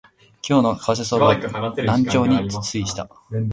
[0.41, 3.07] 今日の為替相場は軟調に推移した